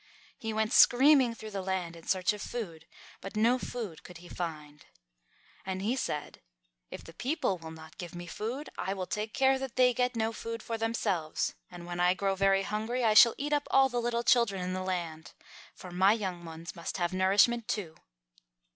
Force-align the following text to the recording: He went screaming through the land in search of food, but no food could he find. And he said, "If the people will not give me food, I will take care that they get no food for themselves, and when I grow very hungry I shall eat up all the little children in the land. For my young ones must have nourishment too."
He 0.39 0.51
went 0.51 0.73
screaming 0.73 1.35
through 1.35 1.51
the 1.51 1.61
land 1.61 1.95
in 1.95 2.07
search 2.07 2.33
of 2.33 2.41
food, 2.41 2.87
but 3.21 3.35
no 3.37 3.59
food 3.59 4.01
could 4.01 4.17
he 4.17 4.27
find. 4.27 4.87
And 5.63 5.79
he 5.83 5.95
said, 5.95 6.41
"If 6.89 7.03
the 7.03 7.13
people 7.13 7.59
will 7.59 7.69
not 7.69 7.99
give 7.99 8.15
me 8.15 8.25
food, 8.25 8.71
I 8.79 8.95
will 8.95 9.05
take 9.05 9.31
care 9.31 9.59
that 9.59 9.75
they 9.75 9.93
get 9.93 10.15
no 10.15 10.33
food 10.33 10.63
for 10.63 10.75
themselves, 10.75 11.53
and 11.69 11.85
when 11.85 11.99
I 11.99 12.15
grow 12.15 12.33
very 12.33 12.63
hungry 12.63 13.03
I 13.03 13.13
shall 13.13 13.35
eat 13.37 13.53
up 13.53 13.67
all 13.69 13.89
the 13.89 14.01
little 14.01 14.23
children 14.23 14.63
in 14.63 14.73
the 14.73 14.81
land. 14.81 15.33
For 15.75 15.91
my 15.91 16.13
young 16.13 16.45
ones 16.45 16.75
must 16.75 16.97
have 16.97 17.13
nourishment 17.13 17.67
too." 17.67 17.95